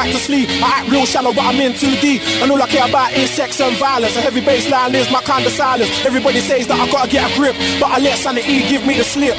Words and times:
back 0.00 0.12
to 0.16 0.18
sleep. 0.18 0.48
I 0.64 0.80
act 0.80 0.88
real 0.88 1.04
shallow, 1.04 1.32
but 1.36 1.44
I'm 1.44 1.60
in 1.60 1.76
too 1.76 1.92
deep. 2.00 2.24
And 2.40 2.48
all 2.50 2.62
I 2.62 2.68
care 2.72 2.88
about 2.88 3.12
is 3.12 3.28
sex 3.28 3.60
and 3.60 3.76
violence. 3.76 4.16
A 4.16 4.22
heavy 4.24 4.40
bassline 4.40 4.94
is 4.96 5.12
my 5.12 5.20
kind 5.20 5.44
of 5.44 5.52
silence. 5.52 5.92
Everybody 6.08 6.40
says 6.40 6.64
that 6.68 6.80
I 6.80 6.88
gotta 6.88 7.10
get 7.10 7.28
a 7.28 7.30
grip, 7.36 7.52
but 7.76 7.92
I 7.92 7.98
let 8.00 8.16
sanity 8.16 8.64
give 8.64 8.86
me 8.88 8.96
the 8.96 9.04
slip. 9.04 9.36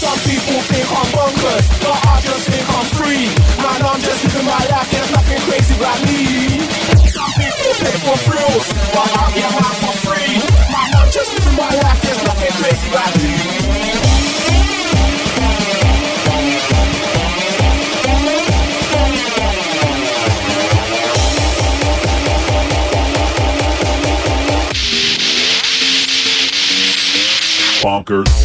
Some 0.00 0.16
people 0.24 0.60
think 0.72 0.86
I'm 0.88 1.08
bonkers, 1.12 1.66
but 1.84 1.92
I 1.92 2.16
just 2.24 2.44
think 2.48 2.64
I'm 2.72 2.88
free. 2.96 3.28
Man, 3.60 3.80
I'm 3.84 4.00
just 4.00 4.20
living 4.24 4.48
my 4.48 4.62
life, 4.72 4.88
there's 4.88 5.12
nothing 5.12 5.40
crazy 5.44 5.74
about 5.76 6.00
me. 6.08 6.20
Some 7.12 7.32
people 7.36 7.72
pay 7.76 7.96
for 8.00 8.16
thrills, 8.24 8.66
but 8.96 9.08
I 9.12 9.24
get 9.36 9.50
mine 9.60 9.76
for 9.84 9.94
free. 10.08 10.32
Man, 10.72 10.88
I'm 11.04 11.10
just 11.12 11.30
living 11.36 11.56
my 11.60 11.68
life, 11.84 12.00
there's 12.00 12.22
nothing 12.24 12.52
crazy 12.64 12.88
about 12.88 13.12
me. 13.20 13.35
Bonkers. 28.06 28.35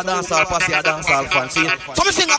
Dancehall, 0.00 0.48
passy 0.48 0.72
a 0.72 0.80
dancehall 0.80 1.28
fan. 1.28 1.50
See, 1.52 1.68
so 1.92 2.00
me 2.04 2.12
sing 2.12 2.31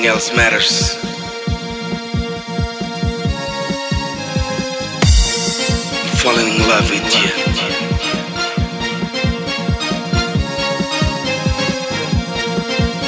nothing 0.00 0.06
else 0.06 0.34
matters. 0.34 0.96
falling 6.22 6.48
in 6.48 6.58
love 6.68 6.90
with 6.90 7.06
you. 7.16 7.30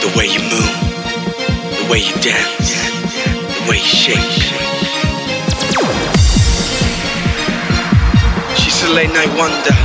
The 0.01 0.19
way 0.19 0.27
you 0.27 0.41
move, 0.41 0.73
the 1.79 1.87
way 1.91 1.99
you 1.99 2.15
dance, 2.23 2.73
the 3.37 3.71
way 3.71 3.77
you 3.77 3.93
shake. 4.03 4.19
She's 8.57 8.83
a 8.85 8.93
late 8.95 9.13
night 9.13 9.33
wonder, 9.37 9.77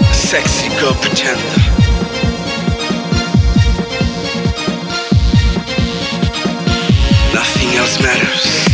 a 0.00 0.14
sexy 0.14 0.68
girl 0.80 0.94
pretender. 0.94 1.63
Nothing 7.34 7.74
else 7.74 7.98
matters. 8.00 8.73